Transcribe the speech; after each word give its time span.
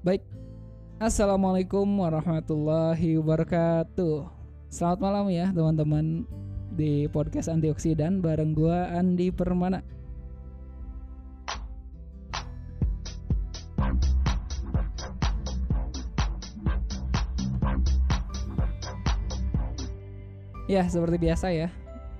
Baik, 0.00 0.24
Assalamualaikum 0.96 1.84
warahmatullahi 1.84 3.20
wabarakatuh. 3.20 4.28
Selamat 4.72 4.98
malam 5.00 5.28
ya 5.28 5.52
teman-teman 5.52 6.24
di 6.72 7.04
podcast 7.12 7.52
antioksidan 7.52 8.24
bareng 8.24 8.56
gua 8.56 8.88
Andi 8.96 9.28
Permana. 9.28 9.84
Ya 20.64 20.88
seperti 20.88 21.20
biasa 21.20 21.52
ya, 21.52 21.68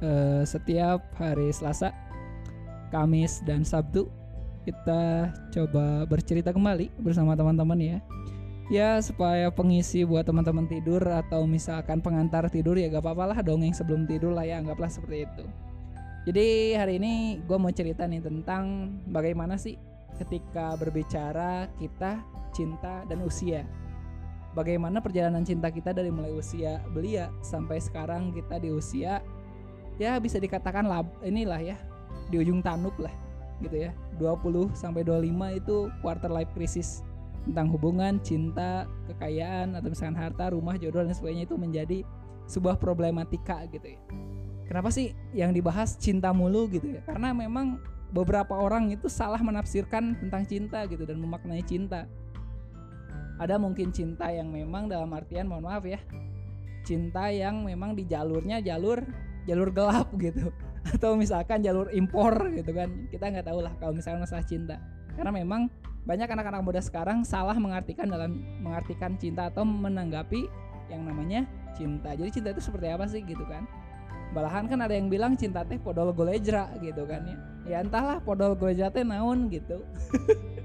eh, 0.05 0.45
setiap 0.45 1.01
hari 1.17 1.49
Selasa, 1.49 1.97
Kamis 2.93 3.41
dan 3.49 3.65
Sabtu 3.65 4.20
kita 4.65 5.33
coba 5.53 6.05
bercerita 6.05 6.53
kembali 6.53 6.93
bersama 7.01 7.33
teman-teman 7.33 7.79
ya. 7.81 7.99
Ya 8.71 9.03
supaya 9.03 9.51
pengisi 9.51 10.07
buat 10.07 10.23
teman-teman 10.23 10.71
tidur 10.71 11.03
atau 11.03 11.43
misalkan 11.43 11.99
pengantar 11.99 12.47
tidur 12.47 12.79
ya 12.79 12.87
gak 12.87 13.03
apa-apa 13.03 13.35
lah 13.35 13.39
dongeng 13.43 13.75
sebelum 13.75 14.07
tidur 14.07 14.31
lah 14.31 14.47
ya 14.47 14.63
anggaplah 14.63 14.87
seperti 14.87 15.27
itu. 15.27 15.45
Jadi 16.31 16.79
hari 16.79 17.03
ini 17.03 17.43
gue 17.43 17.59
mau 17.59 17.73
cerita 17.75 18.07
nih 18.07 18.23
tentang 18.23 18.95
bagaimana 19.11 19.59
sih 19.59 19.75
ketika 20.23 20.79
berbicara 20.79 21.67
kita 21.83 22.23
cinta 22.55 23.03
dan 23.11 23.27
usia. 23.27 23.67
Bagaimana 24.55 25.03
perjalanan 25.03 25.43
cinta 25.43 25.71
kita 25.71 25.91
dari 25.91 26.15
mulai 26.15 26.31
usia 26.31 26.79
belia 26.95 27.31
sampai 27.43 27.83
sekarang 27.83 28.31
kita 28.31 28.63
di 28.63 28.71
usia 28.71 29.19
ya 29.99 30.19
bisa 30.19 30.39
dikatakan 30.39 30.87
lab 30.87 31.07
inilah 31.23 31.61
ya 31.63 31.77
di 32.31 32.39
ujung 32.41 32.59
tanduk 32.65 32.97
lah 32.99 33.13
gitu 33.61 33.89
ya 33.89 33.93
20 34.21 34.73
sampai 34.77 35.05
25 35.05 35.61
itu 35.61 35.77
quarter 36.05 36.29
life 36.33 36.51
crisis 36.53 37.05
tentang 37.49 37.73
hubungan, 37.73 38.21
cinta, 38.21 38.85
kekayaan 39.09 39.73
atau 39.73 39.89
misalkan 39.89 40.19
harta, 40.21 40.53
rumah, 40.53 40.77
jodoh 40.77 41.01
dan 41.01 41.17
sebagainya 41.17 41.49
itu 41.49 41.57
menjadi 41.57 41.99
sebuah 42.45 42.77
problematika 42.77 43.65
gitu 43.73 43.97
ya. 43.97 44.01
Kenapa 44.69 44.93
sih 44.93 45.17
yang 45.35 45.51
dibahas 45.51 45.97
cinta 45.97 46.31
mulu 46.31 46.69
gitu 46.71 46.95
ya? 46.95 47.03
Karena 47.03 47.33
memang 47.33 47.81
beberapa 48.13 48.55
orang 48.55 48.93
itu 48.93 49.09
salah 49.09 49.41
menafsirkan 49.41 50.19
tentang 50.21 50.47
cinta 50.47 50.85
gitu 50.87 51.03
dan 51.09 51.19
memaknai 51.19 51.65
cinta. 51.65 52.07
Ada 53.41 53.57
mungkin 53.57 53.89
cinta 53.91 54.29
yang 54.29 54.53
memang 54.53 54.87
dalam 54.87 55.11
artian 55.17 55.49
mohon 55.49 55.65
maaf 55.65 55.83
ya. 55.89 55.99
Cinta 56.85 57.33
yang 57.33 57.65
memang 57.65 57.97
di 57.97 58.05
jalurnya 58.05 58.61
jalur 58.61 59.01
jalur 59.49 59.73
gelap 59.73 60.09
gitu 60.21 60.53
atau 60.97 61.17
misalkan 61.17 61.61
jalur 61.61 61.89
impor 61.93 62.51
gitu 62.57 62.73
kan. 62.73 62.89
Kita 63.13 63.29
nggak 63.29 63.47
tahu 63.47 63.61
lah 63.65 63.73
kalau 63.77 63.93
misalkan 63.97 64.25
masalah 64.25 64.45
cinta. 64.45 64.77
Karena 65.15 65.33
memang 65.35 65.69
banyak 66.09 66.29
anak-anak 66.29 66.63
muda 66.65 66.81
sekarang 66.81 67.23
salah 67.23 67.57
mengartikan 67.61 68.09
dalam 68.09 68.41
mengartikan 68.65 69.21
cinta 69.21 69.53
atau 69.53 69.67
menanggapi 69.67 70.49
yang 70.89 71.05
namanya 71.05 71.45
cinta. 71.77 72.17
Jadi 72.17 72.31
cinta 72.41 72.49
itu 72.57 72.63
seperti 72.65 72.87
apa 72.89 73.05
sih 73.07 73.21
gitu 73.23 73.45
kan? 73.47 73.69
Balahan 74.31 74.71
kan 74.71 74.79
ada 74.79 74.95
yang 74.95 75.11
bilang 75.11 75.35
cinta 75.35 75.67
teh 75.67 75.77
podol 75.77 76.15
golejra 76.15 76.71
gitu 76.81 77.05
kan 77.05 77.27
ya. 77.27 77.37
Ya 77.67 77.77
entahlah 77.85 78.23
podol 78.23 78.57
golejra 78.57 78.89
teh 78.89 79.05
naon 79.05 79.51
gitu. 79.53 79.83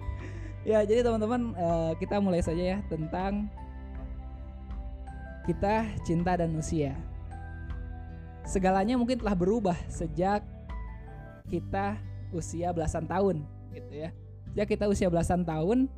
Ya 0.65 0.81
jadi 0.81 1.05
teman-teman 1.05 1.53
uh, 1.53 1.93
kita 2.01 2.17
mulai 2.17 2.41
saja 2.41 2.73
ya 2.73 2.77
tentang 2.89 3.45
kita 5.45 5.85
cinta 6.01 6.33
dan 6.33 6.57
usia 6.57 6.97
segalanya 8.45 8.95
mungkin 8.95 9.19
telah 9.19 9.33
berubah 9.33 9.77
sejak 9.89 10.45
kita 11.49 11.97
usia 12.33 12.71
belasan 12.71 13.05
tahun 13.05 13.45
gitu 13.73 13.93
ya. 14.07 14.09
Sejak 14.53 14.67
kita 14.71 14.85
usia 14.87 15.07
belasan 15.11 15.43
tahun, 15.43 15.91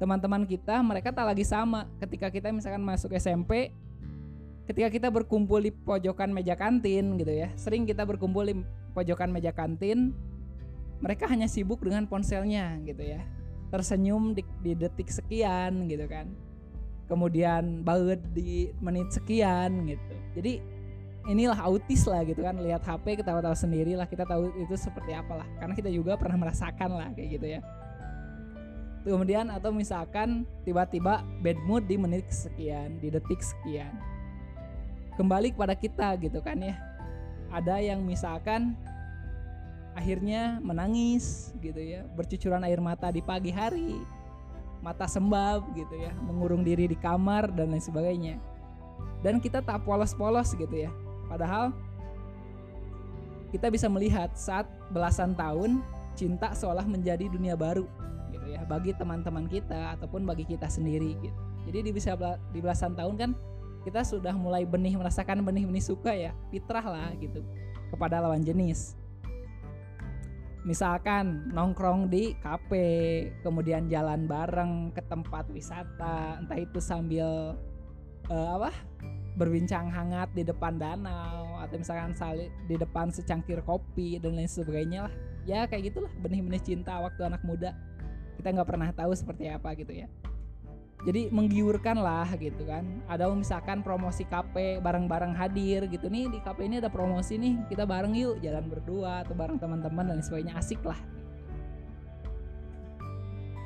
teman-teman 0.00 0.48
kita 0.48 0.80
mereka 0.80 1.12
tak 1.12 1.28
lagi 1.28 1.44
sama 1.44 1.86
ketika 2.00 2.32
kita 2.32 2.48
misalkan 2.50 2.82
masuk 2.82 3.12
SMP 3.14 3.70
ketika 4.64 4.86
kita 4.86 5.08
berkumpul 5.10 5.58
di 5.58 5.74
pojokan 5.74 6.30
meja 6.30 6.54
kantin 6.54 7.18
gitu 7.18 7.30
ya. 7.30 7.50
Sering 7.58 7.84
kita 7.84 8.06
berkumpul 8.06 8.46
di 8.46 8.54
pojokan 8.94 9.30
meja 9.30 9.50
kantin 9.50 10.14
mereka 11.00 11.26
hanya 11.26 11.48
sibuk 11.48 11.80
dengan 11.82 12.06
ponselnya 12.06 12.78
gitu 12.86 13.02
ya. 13.02 13.20
Tersenyum 13.74 14.34
di, 14.36 14.42
di 14.62 14.78
detik 14.78 15.10
sekian 15.10 15.90
gitu 15.90 16.06
kan. 16.06 16.30
Kemudian 17.10 17.82
baut 17.82 18.22
di 18.30 18.70
menit 18.78 19.10
sekian 19.10 19.90
gitu. 19.90 20.14
Jadi 20.38 20.62
inilah 21.28 21.58
autis 21.60 22.08
lah 22.08 22.24
gitu 22.24 22.40
kan 22.40 22.56
lihat 22.56 22.80
HP 22.80 23.20
ketawa-tawa 23.20 23.52
sendiri 23.52 23.92
lah 23.92 24.08
kita 24.08 24.24
tahu 24.24 24.48
itu 24.56 24.72
seperti 24.78 25.12
apalah. 25.12 25.44
Karena 25.60 25.74
kita 25.76 25.92
juga 25.92 26.16
pernah 26.16 26.40
merasakan 26.40 26.96
lah 26.96 27.08
kayak 27.12 27.28
gitu 27.36 27.46
ya. 27.58 27.60
Kemudian 29.04 29.48
atau 29.48 29.72
misalkan 29.72 30.44
tiba-tiba 30.64 31.24
bad 31.40 31.58
mood 31.64 31.88
di 31.88 31.96
menit 31.96 32.28
sekian 32.28 33.00
di 33.00 33.12
detik 33.12 33.40
sekian. 33.40 33.92
Kembali 35.16 35.52
kepada 35.52 35.76
kita 35.76 36.16
gitu 36.20 36.40
kan 36.40 36.56
ya. 36.60 36.76
Ada 37.52 37.82
yang 37.82 38.00
misalkan 38.04 38.76
akhirnya 39.92 40.62
menangis 40.62 41.50
gitu 41.58 41.82
ya 41.82 42.06
bercucuran 42.14 42.62
air 42.62 42.78
mata 42.78 43.10
di 43.10 43.18
pagi 43.18 43.50
hari 43.50 43.98
mata 44.80 45.10
sembab 45.10 45.66
gitu 45.74 45.98
ya 45.98 46.14
mengurung 46.22 46.62
diri 46.62 46.86
di 46.88 46.96
kamar 46.96 47.52
dan 47.52 47.72
lain 47.72 47.84
sebagainya. 47.84 48.36
Dan 49.20 49.36
kita 49.36 49.60
tak 49.60 49.84
polos-polos 49.84 50.56
gitu 50.56 50.88
ya 50.88 50.92
Padahal 51.30 51.70
kita 53.54 53.70
bisa 53.70 53.86
melihat 53.86 54.34
saat 54.34 54.66
belasan 54.90 55.38
tahun 55.38 55.82
cinta 56.18 56.50
seolah 56.54 56.86
menjadi 56.86 57.30
dunia 57.30 57.54
baru 57.54 57.86
gitu 58.30 58.46
ya 58.50 58.62
bagi 58.66 58.94
teman-teman 58.94 59.46
kita 59.46 59.94
ataupun 59.98 60.26
bagi 60.26 60.42
kita 60.46 60.66
sendiri 60.66 61.14
gitu. 61.22 61.38
Jadi 61.70 61.78
di 61.86 61.90
bisa 61.94 62.18
di 62.50 62.58
belasan 62.58 62.98
tahun 62.98 63.14
kan 63.14 63.30
kita 63.80 64.04
sudah 64.04 64.36
mulai 64.36 64.68
benih 64.68 64.98
merasakan 64.98 65.40
benih-benih 65.40 65.80
suka 65.80 66.12
ya, 66.12 66.36
fitrah 66.52 66.84
lah 66.84 67.10
gitu 67.16 67.40
kepada 67.88 68.20
lawan 68.20 68.44
jenis. 68.44 68.98
Misalkan 70.60 71.48
nongkrong 71.56 72.12
di 72.12 72.36
kafe, 72.44 73.32
kemudian 73.40 73.88
jalan 73.88 74.28
bareng 74.28 74.92
ke 74.92 75.00
tempat 75.08 75.48
wisata, 75.48 76.36
entah 76.44 76.58
itu 76.60 76.76
sambil 76.76 77.56
uh, 78.28 78.48
apa 78.60 78.70
berbincang 79.40 79.88
hangat 79.88 80.28
di 80.36 80.44
depan 80.44 80.76
danau 80.76 81.56
atau 81.56 81.80
misalkan 81.80 82.12
sali, 82.12 82.52
di 82.68 82.76
depan 82.76 83.08
secangkir 83.08 83.64
kopi 83.64 84.20
dan 84.20 84.36
lain 84.36 84.44
sebagainya 84.44 85.08
lah. 85.08 85.14
Ya 85.48 85.64
kayak 85.64 85.88
gitulah 85.88 86.12
benih-benih 86.20 86.60
cinta 86.60 87.00
waktu 87.00 87.24
anak 87.24 87.40
muda. 87.40 87.72
Kita 88.36 88.52
nggak 88.52 88.68
pernah 88.68 88.92
tahu 88.92 89.16
seperti 89.16 89.48
apa 89.48 89.72
gitu 89.72 89.96
ya. 89.96 90.08
Jadi 91.00 91.32
menggiurkan 91.32 91.96
lah 91.96 92.28
gitu 92.36 92.68
kan. 92.68 92.84
Ada 93.08 93.32
misalkan 93.32 93.80
promosi 93.80 94.28
KP 94.28 94.84
bareng-bareng 94.84 95.32
hadir 95.32 95.88
gitu. 95.88 96.12
Nih 96.12 96.28
di 96.28 96.44
KP 96.44 96.68
ini 96.68 96.76
ada 96.76 96.92
promosi 96.92 97.40
nih 97.40 97.56
kita 97.72 97.88
bareng 97.88 98.12
yuk 98.12 98.44
jalan 98.44 98.68
berdua 98.68 99.24
atau 99.24 99.32
bareng 99.32 99.56
teman-teman 99.56 100.12
dan 100.12 100.20
sebagainya. 100.20 100.60
Asik 100.60 100.84
lah 100.84 101.00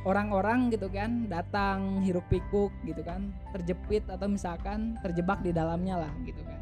orang-orang 0.04 0.68
gitu 0.68 0.86
kan 0.92 1.24
datang 1.26 2.04
hiruk 2.04 2.24
pikuk 2.28 2.70
gitu 2.84 3.00
kan 3.00 3.32
terjepit 3.56 4.04
atau 4.06 4.28
misalkan 4.28 5.00
terjebak 5.00 5.40
di 5.40 5.50
dalamnya 5.50 6.04
lah 6.06 6.12
gitu 6.28 6.40
kan. 6.44 6.60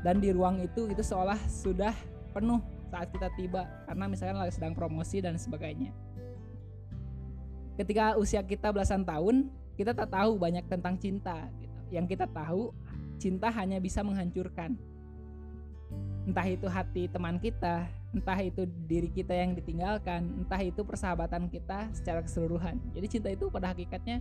Dan 0.00 0.20
di 0.20 0.32
ruang 0.32 0.60
itu 0.60 0.88
itu 0.88 1.00
seolah 1.00 1.36
sudah 1.48 1.92
penuh 2.32 2.60
saat 2.92 3.08
kita 3.12 3.28
tiba 3.36 3.64
karena 3.88 4.04
misalkan 4.08 4.36
lagi 4.36 4.52
sedang 4.56 4.76
promosi 4.76 5.24
dan 5.24 5.40
sebagainya. 5.40 5.92
Ketika 7.80 8.20
usia 8.20 8.44
kita 8.44 8.68
belasan 8.72 9.08
tahun 9.08 9.48
kita 9.80 9.96
tak 9.96 10.12
tahu 10.12 10.36
banyak 10.36 10.68
tentang 10.68 11.00
cinta 11.00 11.48
gitu. 11.56 11.80
Yang 11.88 12.16
kita 12.16 12.28
tahu 12.28 12.76
cinta 13.16 13.48
hanya 13.48 13.80
bisa 13.80 14.04
menghancurkan. 14.04 14.76
Entah 16.28 16.46
itu 16.46 16.68
hati 16.68 17.08
teman 17.08 17.40
kita 17.40 17.88
entah 18.10 18.38
itu 18.42 18.66
diri 18.90 19.06
kita 19.06 19.30
yang 19.30 19.54
ditinggalkan, 19.54 20.26
entah 20.42 20.58
itu 20.58 20.82
persahabatan 20.82 21.46
kita 21.46 21.90
secara 21.94 22.20
keseluruhan. 22.26 22.78
Jadi 22.90 23.06
cinta 23.06 23.28
itu 23.30 23.46
pada 23.46 23.70
hakikatnya 23.70 24.18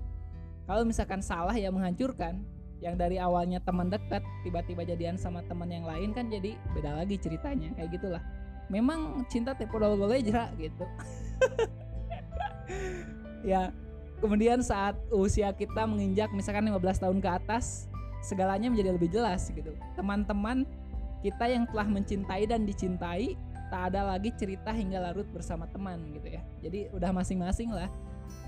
kalau 0.70 0.86
misalkan 0.86 1.26
salah 1.26 1.58
ya 1.58 1.74
menghancurkan, 1.74 2.46
yang 2.80 2.96
dari 2.96 3.20
awalnya 3.20 3.60
teman 3.60 3.92
dekat 3.92 4.24
tiba-tiba 4.44 4.88
jadian 4.88 5.20
sama 5.20 5.44
teman 5.52 5.68
yang 5.68 5.84
lain 5.84 6.16
kan 6.16 6.32
jadi 6.32 6.56
beda 6.72 7.04
lagi 7.04 7.20
ceritanya 7.20 7.76
kayak 7.76 7.92
gitulah. 8.00 8.24
Memang 8.72 9.26
cinta 9.28 9.52
boleh 9.58 10.22
jerak 10.22 10.54
gitu. 10.62 10.86
ya, 13.52 13.74
kemudian 14.22 14.62
saat 14.62 14.96
usia 15.10 15.52
kita 15.52 15.90
menginjak 15.90 16.30
misalkan 16.32 16.70
15 16.70 17.04
tahun 17.04 17.18
ke 17.20 17.30
atas, 17.34 17.90
segalanya 18.22 18.70
menjadi 18.70 18.94
lebih 18.96 19.10
jelas 19.10 19.50
gitu. 19.50 19.74
Teman-teman 19.98 20.64
kita 21.20 21.50
yang 21.52 21.68
telah 21.68 21.88
mencintai 21.90 22.48
dan 22.48 22.64
dicintai 22.64 23.36
tak 23.70 23.94
ada 23.94 24.02
lagi 24.14 24.34
cerita 24.34 24.74
hingga 24.74 24.98
larut 24.98 25.26
bersama 25.30 25.70
teman 25.70 26.10
gitu 26.18 26.28
ya. 26.28 26.42
Jadi 26.66 26.90
udah 26.90 27.14
masing-masing 27.14 27.70
lah. 27.70 27.88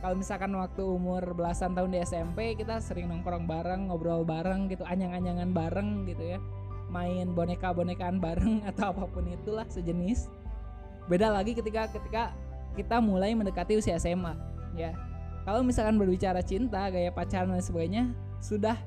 Kalau 0.02 0.18
misalkan 0.18 0.54
waktu 0.58 0.82
umur 0.82 1.22
belasan 1.38 1.74
tahun 1.78 1.94
di 1.94 2.00
SMP 2.02 2.58
kita 2.58 2.82
sering 2.82 3.10
nongkrong 3.10 3.46
bareng 3.46 3.90
ngobrol 3.90 4.26
bareng 4.26 4.70
gitu 4.70 4.86
anyang-anyangan 4.86 5.54
bareng 5.54 6.10
gitu 6.10 6.38
ya. 6.38 6.40
Main 6.90 7.38
boneka-bonekaan 7.38 8.18
bareng 8.18 8.62
atau 8.70 8.94
apa 8.94 9.06
pun 9.06 9.30
itulah 9.30 9.66
sejenis. 9.70 10.28
Beda 11.06 11.30
lagi 11.30 11.54
ketika 11.54 11.90
ketika 11.94 12.34
kita 12.74 12.98
mulai 12.98 13.38
mendekati 13.38 13.78
usia 13.78 13.98
SMA 14.02 14.34
ya. 14.74 14.94
Kalau 15.42 15.66
misalkan 15.66 15.98
berbicara 15.98 16.46
cinta 16.46 16.90
gaya 16.94 17.10
pacaran 17.10 17.58
dan 17.58 17.66
sebagainya 17.66 18.04
sudah 18.42 18.78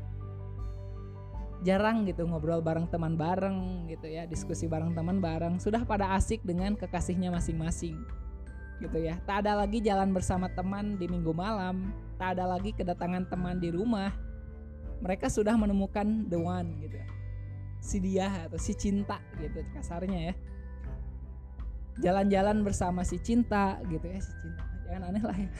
jarang 1.65 2.05
gitu 2.05 2.29
ngobrol 2.29 2.61
bareng 2.61 2.85
teman 2.93 3.17
bareng 3.17 3.89
gitu 3.89 4.05
ya 4.05 4.29
diskusi 4.29 4.69
bareng 4.69 4.93
teman 4.93 5.19
bareng 5.19 5.57
sudah 5.57 5.81
pada 5.89 6.13
asik 6.13 6.45
dengan 6.45 6.77
kekasihnya 6.77 7.33
masing-masing 7.33 7.97
gitu 8.85 9.01
ya. 9.01 9.17
Tak 9.25 9.47
ada 9.47 9.65
lagi 9.65 9.81
jalan 9.81 10.13
bersama 10.13 10.53
teman 10.53 11.01
di 11.01 11.09
minggu 11.09 11.33
malam 11.33 11.91
tak 12.21 12.37
ada 12.39 12.45
lagi 12.45 12.77
kedatangan 12.77 13.25
teman 13.33 13.57
di 13.57 13.73
rumah. 13.73 14.13
Mereka 15.01 15.33
sudah 15.33 15.57
menemukan 15.57 16.29
the 16.29 16.39
one 16.39 16.85
gitu 16.85 17.01
si 17.85 18.01
dia 18.01 18.49
atau 18.49 18.57
si 18.57 18.77
cinta 18.77 19.21
gitu 19.41 19.65
kasarnya 19.73 20.33
ya. 20.33 20.35
Jalan-jalan 22.05 22.61
bersama 22.61 23.07
si 23.09 23.17
cinta 23.25 23.81
gitu 23.89 24.05
ya 24.05 24.21
si 24.21 24.33
cinta. 24.45 24.63
Jangan 24.85 25.03
aneh 25.09 25.25
lah 25.25 25.37
ya. 25.37 25.51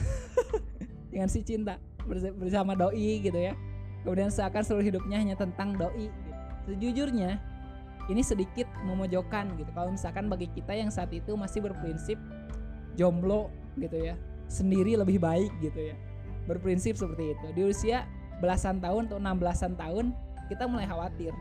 Dengan 1.11 1.29
si 1.33 1.41
cinta 1.41 1.81
bersama 2.37 2.77
doi 2.77 3.25
gitu 3.25 3.41
ya 3.41 3.57
kemudian 4.05 4.29
seakan 4.29 4.61
seluruh 4.61 4.85
hidupnya 4.85 5.17
hanya 5.17 5.35
tentang 5.35 5.73
doi 5.73 6.07
gitu. 6.07 6.31
sejujurnya 6.69 7.41
ini 8.05 8.21
sedikit 8.21 8.69
memojokkan 8.85 9.57
gitu. 9.57 9.73
Kalau 9.73 9.89
misalkan 9.89 10.29
bagi 10.29 10.45
kita 10.53 10.77
yang 10.77 10.93
saat 10.93 11.09
itu 11.09 11.33
masih 11.33 11.65
berprinsip 11.65 12.21
jomblo 12.93 13.49
gitu 13.81 13.97
ya 13.97 14.13
sendiri 14.45 14.93
lebih 14.93 15.17
baik 15.17 15.49
gitu 15.57 15.91
ya 15.91 15.95
berprinsip 16.45 16.95
seperti 16.95 17.33
itu. 17.33 17.47
Di 17.57 17.61
usia 17.65 18.05
belasan 18.37 18.77
tahun 18.77 19.09
atau 19.09 19.17
enam 19.17 19.35
belasan 19.41 19.73
tahun 19.73 20.13
kita 20.53 20.69
mulai 20.69 20.85
khawatir 20.85 21.33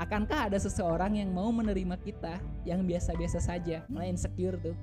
akankah 0.00 0.48
ada 0.48 0.56
seseorang 0.56 1.20
yang 1.20 1.28
mau 1.28 1.52
menerima 1.52 2.00
kita 2.00 2.40
yang 2.64 2.88
biasa-biasa 2.88 3.36
saja 3.36 3.84
mulai 3.92 4.08
insecure 4.08 4.56
tuh. 4.56 4.76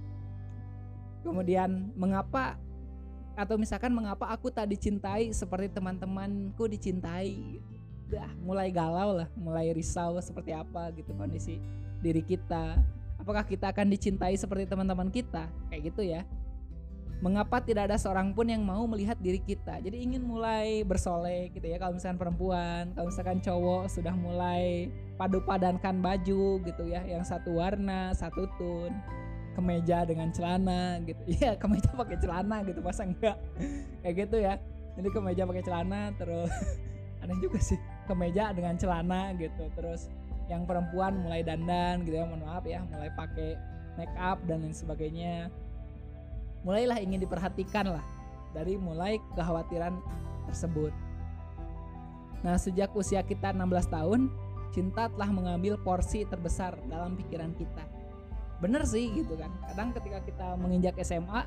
Kemudian 1.25 1.91
mengapa 1.97 2.61
atau 3.37 3.53
misalkan 3.53 3.93
mengapa 3.93 4.25
aku 4.33 4.49
tak 4.49 4.65
dicintai 4.73 5.29
seperti 5.29 5.69
teman-temanku 5.69 6.65
dicintai. 6.65 7.61
Dah 8.09 8.33
mulai 8.41 8.73
galau 8.73 9.21
lah 9.21 9.29
mulai 9.37 9.69
risau 9.77 10.17
seperti 10.17 10.57
apa 10.57 10.89
gitu 10.97 11.13
kondisi 11.13 11.61
diri 12.01 12.25
kita. 12.25 12.81
Apakah 13.21 13.45
kita 13.45 13.69
akan 13.69 13.93
dicintai 13.93 14.33
seperti 14.33 14.65
teman-teman 14.65 15.13
kita? 15.13 15.45
Kayak 15.69 15.93
gitu 15.93 16.01
ya. 16.01 16.25
Mengapa 17.17 17.61
tidak 17.61 17.89
ada 17.89 17.97
seorang 17.97 18.33
pun 18.33 18.45
yang 18.45 18.61
mau 18.61 18.85
melihat 18.85 19.17
diri 19.17 19.41
kita? 19.41 19.81
Jadi 19.81 20.05
ingin 20.05 20.21
mulai 20.21 20.85
bersolek 20.85 21.57
gitu 21.57 21.65
ya 21.69 21.77
kalau 21.77 21.97
misalkan 21.97 22.17
perempuan 22.17 22.93
kalau 22.93 23.09
misalkan 23.09 23.41
cowok 23.41 23.89
sudah 23.89 24.13
mulai 24.17 24.89
padu 25.17 25.41
padankan 25.41 25.97
baju 25.97 26.61
gitu 26.61 26.83
ya 26.85 27.01
yang 27.09 27.25
satu 27.25 27.57
warna 27.57 28.13
satu 28.13 28.45
tone 28.61 28.93
kemeja 29.57 30.05
dengan 30.05 30.29
celana 30.29 31.01
gitu. 31.01 31.21
Ya 31.41 31.57
kemeja 31.57 31.89
pakai 31.97 32.21
celana 32.21 32.61
gitu 32.61 32.79
masa 32.85 33.09
enggak? 33.09 33.41
Kayak 34.05 34.15
gitu 34.21 34.37
ya. 34.37 34.53
Jadi 34.93 35.09
kemeja 35.09 35.41
pakai 35.49 35.63
celana 35.65 36.13
terus 36.13 36.53
aneh 37.25 37.37
juga 37.41 37.57
sih. 37.57 37.81
Kemeja 38.05 38.53
dengan 38.53 38.77
celana 38.77 39.33
gitu. 39.33 39.65
Terus 39.73 40.13
yang 40.45 40.69
perempuan 40.69 41.17
mulai 41.25 41.41
dandan 41.41 42.05
gitu 42.05 42.21
ya 42.21 42.23
mohon 42.23 42.39
maaf 42.45 42.63
ya 42.63 42.79
mulai 42.87 43.11
pakai 43.11 43.59
make 43.97 44.13
up 44.21 44.37
dan 44.45 44.61
lain 44.61 44.77
sebagainya. 44.77 45.49
Mulailah 46.61 47.01
ingin 47.01 47.25
diperhatikan 47.25 47.89
lah 47.97 48.05
dari 48.53 48.77
mulai 48.77 49.17
kekhawatiran 49.33 49.97
tersebut. 50.45 50.93
Nah, 52.45 52.55
sejak 52.55 52.93
usia 52.93 53.25
kita 53.25 53.49
16 53.49 53.89
tahun, 53.89 54.29
cinta 54.69 55.09
telah 55.09 55.29
mengambil 55.33 55.75
porsi 55.81 56.21
terbesar 56.23 56.77
dalam 56.85 57.17
pikiran 57.17 57.49
kita. 57.57 57.96
Bener 58.57 58.83
sih 58.85 59.13
gitu 59.13 59.37
kan. 59.37 59.51
Kadang 59.69 59.89
ketika 59.93 60.19
kita 60.25 60.47
menginjak 60.57 60.97
SMA, 61.05 61.45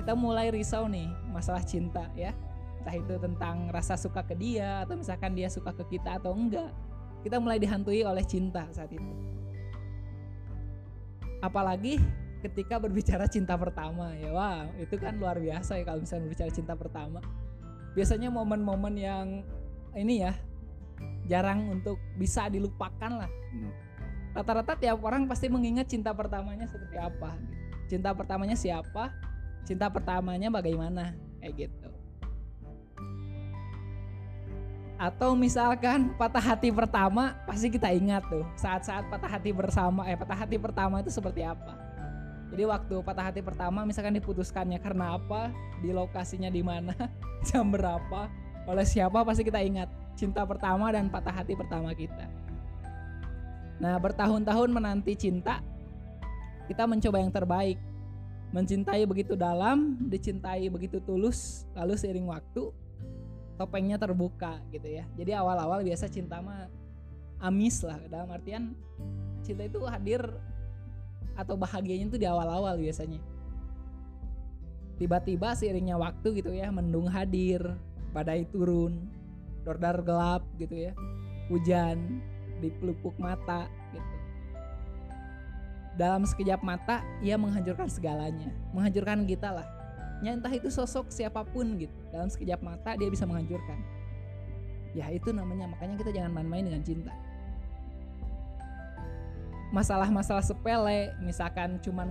kita 0.00 0.12
mulai 0.16 0.48
risau 0.48 0.88
nih 0.88 1.08
masalah 1.28 1.60
cinta 1.64 2.08
ya. 2.16 2.32
Entah 2.80 2.94
itu 2.94 3.14
tentang 3.20 3.68
rasa 3.74 3.98
suka 3.98 4.22
ke 4.24 4.38
dia 4.38 4.86
atau 4.86 4.96
misalkan 4.96 5.34
dia 5.34 5.50
suka 5.50 5.74
ke 5.74 5.98
kita 5.98 6.22
atau 6.22 6.32
enggak. 6.32 6.70
Kita 7.26 7.42
mulai 7.42 7.58
dihantui 7.58 8.06
oleh 8.06 8.22
cinta 8.24 8.64
saat 8.70 8.88
itu. 8.94 9.12
Apalagi 11.42 11.98
ketika 12.42 12.78
berbicara 12.78 13.26
cinta 13.26 13.58
pertama 13.58 14.14
ya 14.14 14.30
wah 14.30 14.62
itu 14.78 14.94
kan 14.94 15.18
luar 15.18 15.42
biasa 15.42 15.82
ya 15.82 15.82
kalau 15.82 16.06
misalnya 16.06 16.30
berbicara 16.30 16.50
cinta 16.54 16.74
pertama 16.78 17.18
biasanya 17.98 18.30
momen-momen 18.30 18.94
yang 18.94 19.26
ini 19.98 20.22
ya 20.22 20.38
jarang 21.26 21.66
untuk 21.66 21.98
bisa 22.14 22.46
dilupakan 22.46 23.26
lah 23.26 23.30
rata-rata 24.38 24.78
tiap 24.78 25.02
orang 25.02 25.26
pasti 25.26 25.50
mengingat 25.50 25.90
cinta 25.90 26.14
pertamanya 26.14 26.70
seperti 26.70 26.94
apa. 26.94 27.34
Cinta 27.90 28.14
pertamanya 28.14 28.54
siapa? 28.54 29.10
Cinta 29.66 29.90
pertamanya 29.90 30.46
bagaimana? 30.46 31.18
Kayak 31.42 31.66
gitu. 31.66 31.90
Atau 34.94 35.34
misalkan 35.34 36.14
patah 36.14 36.42
hati 36.42 36.70
pertama 36.70 37.34
pasti 37.50 37.66
kita 37.66 37.90
ingat 37.90 38.22
tuh 38.30 38.46
saat-saat 38.54 39.10
patah 39.10 39.30
hati 39.30 39.50
bersama 39.54 40.06
eh 40.06 40.18
patah 40.18 40.38
hati 40.38 40.54
pertama 40.58 41.02
itu 41.02 41.10
seperti 41.10 41.42
apa. 41.42 41.74
Jadi 42.54 42.62
waktu 42.62 42.94
patah 43.02 43.34
hati 43.34 43.42
pertama 43.42 43.82
misalkan 43.82 44.14
diputuskannya 44.22 44.78
karena 44.78 45.18
apa, 45.18 45.50
di 45.82 45.90
lokasinya 45.90 46.48
di 46.48 46.62
mana, 46.62 46.94
jam 47.50 47.68
berapa, 47.74 48.30
oleh 48.70 48.86
siapa 48.86 49.20
pasti 49.26 49.42
kita 49.42 49.60
ingat 49.62 49.90
cinta 50.14 50.46
pertama 50.46 50.90
dan 50.94 51.10
patah 51.10 51.34
hati 51.34 51.58
pertama 51.58 51.90
kita. 51.94 52.47
Nah, 53.78 53.94
bertahun-tahun 53.98 54.70
menanti 54.74 55.14
cinta, 55.14 55.62
kita 56.66 56.84
mencoba 56.84 57.18
yang 57.22 57.32
terbaik. 57.32 57.78
Mencintai 58.48 59.04
begitu 59.04 59.36
dalam, 59.36 60.00
dicintai 60.08 60.72
begitu 60.72 60.98
tulus, 61.04 61.68
lalu 61.76 61.94
seiring 62.00 62.26
waktu 62.32 62.72
topengnya 63.60 63.98
terbuka 64.00 64.62
gitu 64.72 64.88
ya. 64.88 65.04
Jadi 65.18 65.36
awal-awal 65.36 65.84
biasa 65.84 66.08
cinta 66.08 66.40
mah 66.40 66.70
amis 67.42 67.82
lah 67.86 67.98
dalam 68.10 68.30
artian 68.30 68.74
cinta 69.46 69.66
itu 69.66 69.78
hadir 69.86 70.22
atau 71.38 71.54
bahagianya 71.54 72.10
itu 72.10 72.18
di 72.18 72.26
awal-awal 72.26 72.74
biasanya 72.74 73.22
tiba-tiba 74.98 75.54
seiringnya 75.54 75.94
waktu 75.94 76.42
gitu 76.42 76.50
ya 76.50 76.74
mendung 76.74 77.06
hadir 77.06 77.62
badai 78.10 78.42
turun 78.50 79.06
dordar 79.62 80.02
gelap 80.02 80.42
gitu 80.58 80.90
ya 80.90 80.92
hujan 81.46 82.18
di 82.58 82.68
pelupuk 82.74 83.14
mata 83.16 83.70
gitu. 83.94 84.16
Dalam 85.98 86.22
sekejap 86.22 86.62
mata 86.62 87.02
ia 87.18 87.34
menghancurkan 87.34 87.90
segalanya. 87.90 88.54
Menghancurkan 88.70 89.26
kita 89.26 89.50
lah. 89.50 89.66
Ya 90.22 90.34
entah 90.34 90.50
itu 90.50 90.70
sosok 90.70 91.10
siapa 91.10 91.42
pun 91.46 91.78
gitu. 91.78 91.94
Dalam 92.14 92.30
sekejap 92.30 92.62
mata 92.62 92.94
dia 92.94 93.10
bisa 93.10 93.26
menghancurkan. 93.26 93.78
Ya 94.94 95.10
itu 95.10 95.34
namanya. 95.34 95.66
Makanya 95.70 95.98
kita 95.98 96.10
jangan 96.14 96.30
main-main 96.34 96.66
dengan 96.66 96.82
cinta. 96.86 97.14
Masalah-masalah 99.68 100.40
sepele 100.40 101.12
misalkan 101.20 101.76
cuman 101.84 102.08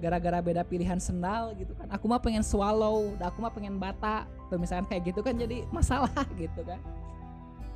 gara-gara 0.00 0.40
beda 0.40 0.62
pilihan 0.64 0.96
sendal 1.02 1.52
gitu 1.58 1.74
kan. 1.74 1.90
Aku 1.90 2.06
mah 2.06 2.22
pengen 2.22 2.40
swallow 2.46 3.12
aku 3.18 3.38
mah 3.42 3.50
pengen 3.50 3.82
bata. 3.82 4.30
Atau 4.46 4.62
misalkan 4.62 4.86
kayak 4.86 5.10
gitu 5.10 5.20
kan 5.26 5.34
jadi 5.34 5.66
masalah 5.74 6.14
gitu 6.42 6.62
kan 6.62 6.78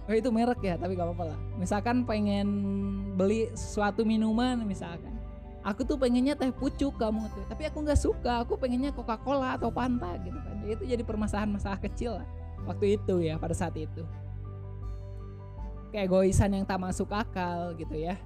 oh 0.08 0.14
itu 0.16 0.28
merek 0.32 0.60
ya 0.64 0.74
tapi 0.80 0.96
gak 0.96 1.12
apa-apa 1.12 1.36
lah. 1.36 1.38
Misalkan 1.60 2.08
pengen 2.08 2.48
beli 3.14 3.52
suatu 3.52 4.08
minuman 4.08 4.64
misalkan. 4.64 5.12
Aku 5.66 5.84
tuh 5.84 6.00
pengennya 6.00 6.32
teh 6.32 6.48
pucuk 6.48 6.96
kamu 6.96 7.28
tuh 7.28 7.44
tapi 7.44 7.68
aku 7.68 7.84
nggak 7.84 8.00
suka 8.00 8.40
aku 8.40 8.56
pengennya 8.56 8.88
Coca 8.94 9.20
Cola 9.20 9.60
atau 9.60 9.68
Fanta 9.68 10.16
gitu 10.24 10.38
kan. 10.40 10.54
Jadi 10.64 10.72
itu 10.72 10.84
jadi 10.96 11.02
permasalahan 11.04 11.50
masalah 11.52 11.76
kecil 11.76 12.16
lah 12.16 12.26
waktu 12.64 12.96
itu 12.96 13.20
ya 13.20 13.36
pada 13.36 13.52
saat 13.52 13.76
itu. 13.76 14.02
Kayak 15.92 16.08
goisan 16.12 16.56
yang 16.56 16.64
tak 16.64 16.80
masuk 16.80 17.08
akal 17.12 17.76
gitu 17.76 17.96
ya. 17.96 18.16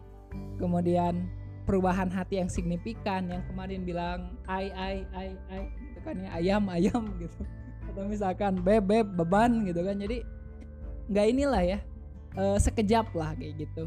Kemudian 0.59 1.31
perubahan 1.63 2.11
hati 2.11 2.43
yang 2.43 2.51
signifikan 2.51 3.31
yang 3.31 3.43
kemarin 3.47 3.87
bilang 3.87 4.35
ai 4.51 4.71
ai 4.75 4.97
ai 5.15 5.31
ai 5.47 5.63
gitu 5.71 5.99
kan 6.03 6.15
ya 6.19 6.29
ayam 6.39 6.63
ayam 6.71 7.03
gitu. 7.23 7.43
Atau 7.91 8.07
misalkan 8.07 8.59
beb 8.63 8.87
beb 8.87 9.07
beban 9.15 9.63
gitu 9.67 9.83
kan. 9.83 9.99
Jadi 9.99 10.23
nggak 11.13 11.27
inilah 11.29 11.63
ya 11.63 11.79
e, 12.33 12.43
sekejap 12.57 13.13
lah 13.13 13.37
kayak 13.37 13.69
gitu. 13.69 13.85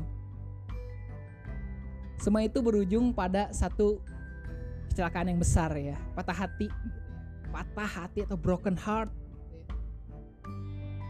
Semua 2.21 2.45
itu 2.45 2.61
berujung 2.61 3.11
pada 3.11 3.49
satu 3.51 3.99
kecelakaan 4.93 5.33
yang 5.33 5.41
besar 5.41 5.73
ya 5.75 5.97
patah 6.13 6.37
hati. 6.37 6.69
Patah 7.49 7.89
hati 7.89 8.23
atau 8.23 8.37
broken 8.37 8.77
heart. 8.77 9.09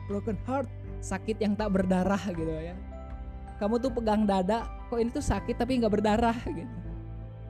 Broken 0.08 0.40
heart 0.48 0.72
sakit 1.04 1.38
yang 1.44 1.54
tak 1.54 1.76
berdarah 1.76 2.22
gitu 2.32 2.50
ya. 2.50 2.74
Kamu 3.60 3.80
tuh 3.80 3.92
pegang 3.92 4.24
dada 4.24 4.68
kok 4.88 5.00
ini 5.00 5.12
tuh 5.12 5.24
sakit 5.24 5.60
tapi 5.60 5.84
nggak 5.84 5.94
berdarah 6.00 6.38
gitu. 6.48 6.76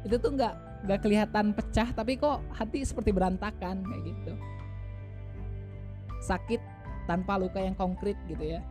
Itu 0.06 0.16
tuh 0.18 0.34
nggak 0.34 0.54
nggak 0.86 1.00
kelihatan 1.02 1.54
pecah 1.54 1.90
tapi 1.94 2.18
kok 2.18 2.42
hati 2.54 2.82
seperti 2.82 3.14
berantakan 3.14 3.86
kayak 3.86 4.04
gitu. 4.10 4.34
Sakit 6.26 6.75
tanpa 7.06 7.38
luka 7.40 7.62
yang 7.62 7.78
konkret 7.78 8.18
gitu 8.30 8.58
ya 8.58 8.62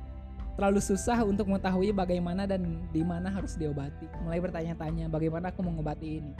terlalu 0.54 0.78
susah 0.78 1.18
untuk 1.26 1.50
mengetahui 1.50 1.90
bagaimana 1.90 2.46
dan 2.46 2.62
di 2.94 3.02
mana 3.02 3.26
harus 3.30 3.58
diobati 3.58 4.06
mulai 4.22 4.38
bertanya-tanya 4.38 5.10
bagaimana 5.10 5.50
aku 5.50 5.66
mengobati 5.66 6.22
ini 6.22 6.32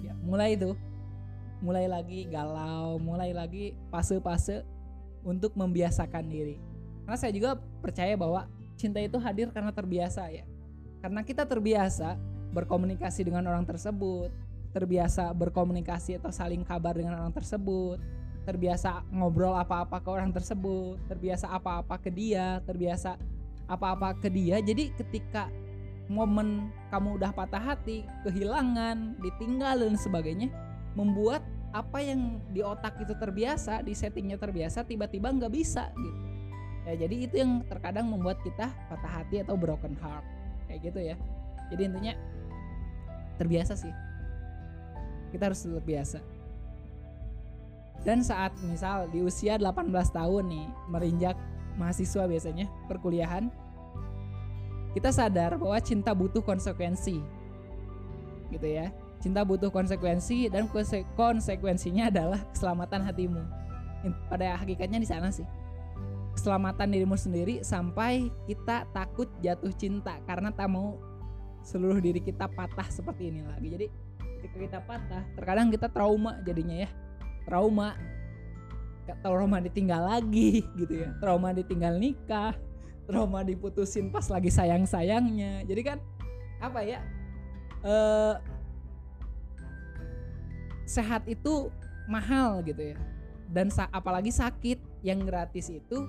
ya 0.00 0.16
mulai 0.24 0.56
itu 0.56 0.72
mulai 1.60 1.88
lagi 1.88 2.28
galau, 2.28 3.00
mulai 3.00 3.32
lagi 3.32 3.72
fase-fase 3.88 4.64
untuk 5.24 5.56
membiasakan 5.56 6.24
diri. 6.28 6.60
Karena 7.04 7.16
saya 7.16 7.32
juga 7.32 7.56
percaya 7.80 8.12
bahwa 8.18 8.44
cinta 8.76 9.00
itu 9.00 9.16
hadir 9.16 9.48
karena 9.54 9.72
terbiasa 9.72 10.28
ya. 10.28 10.44
Karena 11.00 11.22
kita 11.22 11.46
terbiasa 11.46 12.18
berkomunikasi 12.52 13.24
dengan 13.24 13.46
orang 13.48 13.64
tersebut, 13.64 14.32
terbiasa 14.74 15.32
berkomunikasi 15.32 16.20
atau 16.20 16.30
saling 16.34 16.66
kabar 16.66 16.96
dengan 16.98 17.16
orang 17.16 17.32
tersebut, 17.32 18.00
terbiasa 18.46 19.02
ngobrol 19.10 19.58
apa-apa 19.58 19.98
ke 19.98 20.08
orang 20.08 20.30
tersebut, 20.30 21.02
terbiasa 21.10 21.50
apa-apa 21.50 21.98
ke 21.98 22.14
dia, 22.14 22.62
terbiasa 22.62 23.18
apa-apa 23.66 24.14
ke 24.22 24.30
dia. 24.30 24.62
Jadi 24.62 24.94
ketika 24.94 25.50
momen 26.06 26.70
kamu 26.94 27.18
udah 27.18 27.34
patah 27.34 27.58
hati, 27.58 28.06
kehilangan, 28.22 29.18
ditinggal 29.18 29.82
dan 29.82 29.98
sebagainya, 29.98 30.48
membuat 30.94 31.42
apa 31.74 31.98
yang 31.98 32.38
di 32.54 32.62
otak 32.62 32.96
itu 33.02 33.12
terbiasa, 33.18 33.82
di 33.82 33.92
settingnya 33.92 34.38
terbiasa, 34.38 34.86
tiba-tiba 34.86 35.34
nggak 35.34 35.52
bisa 35.52 35.90
gitu. 35.98 36.20
Ya 36.86 36.94
jadi 36.94 37.26
itu 37.26 37.34
yang 37.42 37.66
terkadang 37.66 38.06
membuat 38.06 38.38
kita 38.46 38.70
patah 38.86 39.10
hati 39.10 39.42
atau 39.42 39.58
broken 39.58 39.98
heart 39.98 40.22
kayak 40.70 40.86
gitu 40.86 41.00
ya. 41.02 41.16
Jadi 41.74 41.82
intinya 41.82 42.14
terbiasa 43.42 43.74
sih. 43.74 43.90
Kita 45.34 45.50
harus 45.50 45.66
terbiasa. 45.66 46.35
Dan 48.04 48.22
saat 48.22 48.54
misal 48.66 49.10
di 49.10 49.22
usia 49.22 49.58
18 49.58 49.90
tahun 49.90 50.44
nih 50.46 50.66
merinjak 50.90 51.36
mahasiswa 51.76 52.24
biasanya 52.24 52.66
perkuliahan 52.88 53.52
kita 54.96 55.12
sadar 55.12 55.60
bahwa 55.60 55.76
cinta 55.84 56.16
butuh 56.16 56.40
konsekuensi 56.40 57.20
gitu 58.48 58.66
ya. 58.66 58.88
Cinta 59.20 59.42
butuh 59.42 59.68
konsekuensi 59.68 60.48
dan 60.48 60.70
konsekuensinya 61.18 62.08
adalah 62.08 62.40
keselamatan 62.54 63.04
hatimu. 63.04 63.42
Pada 64.30 64.56
hakikatnya 64.56 65.02
di 65.02 65.08
sana 65.08 65.28
sih. 65.34 65.44
Keselamatan 66.32 66.94
dirimu 66.94 67.16
sendiri 67.18 67.60
sampai 67.60 68.30
kita 68.46 68.86
takut 68.94 69.28
jatuh 69.42 69.72
cinta 69.74 70.16
karena 70.24 70.52
tak 70.52 70.68
mau 70.68 71.00
seluruh 71.66 71.98
diri 71.98 72.22
kita 72.22 72.46
patah 72.46 72.86
seperti 72.86 73.34
ini 73.34 73.42
lagi 73.42 73.66
jadi 73.74 73.86
ketika 74.38 74.56
kita 74.62 74.78
patah 74.86 75.22
terkadang 75.34 75.66
kita 75.74 75.90
trauma 75.90 76.38
jadinya 76.46 76.86
ya 76.86 76.88
trauma. 77.46 77.94
Trauma 79.22 79.62
ditinggal 79.62 80.02
lagi 80.02 80.66
gitu 80.74 81.06
ya. 81.06 81.14
Trauma 81.22 81.54
ditinggal 81.54 81.96
nikah 81.96 82.52
trauma 83.06 83.46
diputusin 83.46 84.10
pas 84.10 84.26
lagi 84.26 84.50
sayang 84.50 84.82
sayangnya 84.82 85.62
jadi 85.62 85.94
kan 85.94 85.98
apa 86.58 86.82
ya 86.82 86.98
eh 87.86 88.34
sehat 90.86 91.26
itu 91.26 91.68
mahal 92.06 92.62
gitu 92.62 92.94
ya. 92.94 92.98
Dan 93.50 93.68
sa 93.70 93.90
apalagi 93.90 94.30
sakit 94.30 94.78
yang 95.02 95.26
gratis 95.26 95.70
itu 95.70 96.06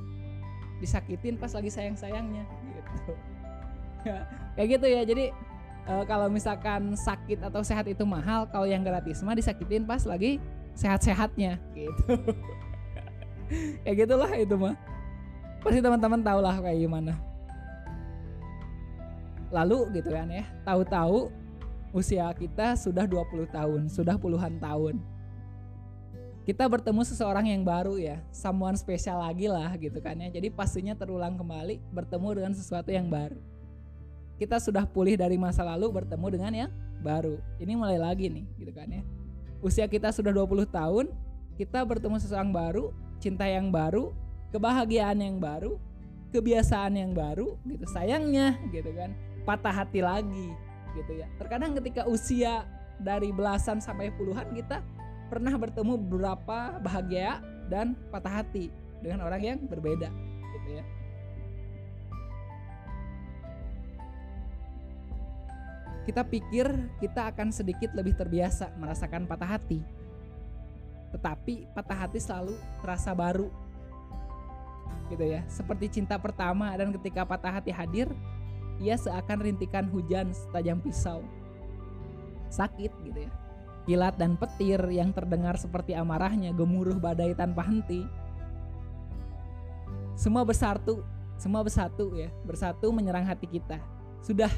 disakitin 0.78 1.38
pas 1.38 1.50
lagi 1.52 1.74
sayang 1.74 1.98
sayangnya 1.98 2.46
gitu. 2.94 3.14
Ya, 4.06 4.24
kayak 4.54 4.68
gitu 4.78 4.88
ya. 4.88 5.02
Jadi 5.04 5.26
e, 5.90 5.94
kalau 6.06 6.30
misalkan 6.30 6.94
sakit 6.94 7.42
atau 7.42 7.66
sehat 7.66 7.90
itu 7.90 8.06
mahal 8.06 8.46
kalau 8.54 8.70
yang 8.70 8.86
gratis 8.86 9.26
mah 9.26 9.34
disakitin 9.34 9.84
pas 9.84 10.06
lagi 10.06 10.38
sehat-sehatnya. 10.78 11.58
Gitu. 11.74 12.14
Kayak 13.82 13.96
gitulah 14.06 14.32
itu 14.38 14.56
mah. 14.56 14.78
Pasti 15.66 15.82
teman-teman 15.82 16.22
tahu 16.22 16.40
lah 16.40 16.56
kayak 16.62 16.80
gimana. 16.86 17.18
Lalu 19.50 20.00
gitu 20.00 20.14
kan 20.14 20.28
ya 20.30 20.46
tahu-tahu 20.68 21.32
usia 21.96 22.28
kita 22.36 22.76
sudah 22.76 23.08
20 23.08 23.48
tahun 23.50 23.82
sudah 23.90 24.16
puluhan 24.16 24.62
tahun. 24.62 25.02
Kita 26.48 26.64
bertemu 26.64 27.04
seseorang 27.04 27.52
yang 27.52 27.68
baru 27.68 28.00
ya 28.00 28.24
someone 28.32 28.80
spesial 28.80 29.20
lagi 29.20 29.52
lah 29.52 29.74
gitu 29.76 29.98
kan 30.00 30.16
ya. 30.16 30.30
Jadi 30.32 30.48
pastinya 30.54 30.96
terulang 30.96 31.36
kembali 31.36 31.82
bertemu 31.92 32.30
dengan 32.40 32.54
sesuatu 32.56 32.94
yang 32.94 33.10
baru. 33.12 33.40
Kita 34.38 34.62
sudah 34.62 34.86
pulih 34.86 35.18
dari 35.18 35.36
masa 35.36 35.66
lalu 35.66 35.90
bertemu 35.90 36.28
dengan 36.30 36.54
yang 36.54 36.72
baru. 37.02 37.42
Ini 37.58 37.74
mulai 37.74 37.98
lagi 37.98 38.30
nih 38.30 38.46
gitu 38.62 38.72
kan 38.72 38.88
ya 38.88 39.04
usia 39.62 39.86
kita 39.90 40.14
sudah 40.14 40.30
20 40.34 40.68
tahun, 40.70 41.06
kita 41.58 41.82
bertemu 41.84 42.18
seseorang 42.22 42.54
baru, 42.54 42.94
cinta 43.18 43.46
yang 43.50 43.74
baru, 43.74 44.14
kebahagiaan 44.54 45.18
yang 45.18 45.38
baru, 45.42 45.82
kebiasaan 46.32 46.98
yang 46.98 47.12
baru 47.18 47.58
gitu. 47.66 47.86
Sayangnya 47.90 48.58
gitu 48.70 48.94
kan, 48.94 49.16
patah 49.48 49.86
hati 49.86 50.04
lagi 50.04 50.54
gitu 50.94 51.12
ya. 51.18 51.28
Terkadang 51.42 51.74
ketika 51.78 52.06
usia 52.06 52.66
dari 52.98 53.30
belasan 53.30 53.78
sampai 53.78 54.10
puluhan 54.18 54.50
kita 54.54 54.82
pernah 55.30 55.54
bertemu 55.54 56.00
beberapa 56.00 56.80
bahagia 56.82 57.44
dan 57.68 57.94
patah 58.10 58.42
hati 58.42 58.72
dengan 59.04 59.28
orang 59.28 59.42
yang 59.44 59.58
berbeda 59.68 60.10
gitu 60.56 60.70
ya. 60.82 60.84
Kita 66.08 66.24
pikir 66.24 66.72
kita 67.04 67.36
akan 67.36 67.52
sedikit 67.52 67.92
lebih 67.92 68.16
terbiasa 68.16 68.72
merasakan 68.80 69.28
patah 69.28 69.60
hati. 69.60 69.84
Tetapi 71.12 71.68
patah 71.76 72.08
hati 72.08 72.24
selalu 72.24 72.56
terasa 72.80 73.12
baru. 73.12 73.52
Gitu 75.12 75.24
ya, 75.28 75.44
seperti 75.52 76.00
cinta 76.00 76.16
pertama 76.16 76.72
dan 76.80 76.96
ketika 76.96 77.28
patah 77.28 77.60
hati 77.60 77.76
hadir, 77.76 78.08
ia 78.80 78.96
seakan 78.96 79.44
rintikan 79.44 79.84
hujan 79.92 80.32
setajam 80.32 80.80
pisau. 80.80 81.28
Sakit 82.48 82.92
gitu 83.04 83.28
ya. 83.28 83.32
Kilat 83.84 84.16
dan 84.16 84.40
petir 84.40 84.80
yang 84.88 85.12
terdengar 85.12 85.60
seperti 85.60 85.92
amarahnya 85.92 86.56
gemuruh 86.56 87.00
badai 87.00 87.36
tanpa 87.36 87.68
henti. 87.68 88.08
Semua 90.16 90.48
bersatu, 90.48 91.04
semua 91.36 91.64
bersatu 91.68 92.16
ya, 92.16 92.32
bersatu 92.48 92.96
menyerang 92.96 93.28
hati 93.28 93.48
kita. 93.48 93.80
Sudah 94.20 94.52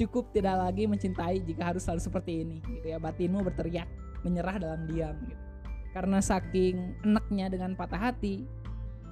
cukup 0.00 0.32
tidak 0.32 0.56
lagi 0.56 0.88
mencintai 0.88 1.44
jika 1.44 1.74
harus 1.74 1.84
selalu 1.84 2.02
seperti 2.02 2.32
ini 2.44 2.56
gitu 2.80 2.96
ya. 2.96 2.98
Batinmu 2.98 3.44
berteriak 3.44 3.88
menyerah 4.24 4.56
dalam 4.56 4.88
diam 4.88 5.16
gitu. 5.28 5.44
Karena 5.90 6.22
saking 6.22 7.02
enaknya 7.02 7.50
dengan 7.50 7.74
patah 7.74 8.10
hati 8.10 8.46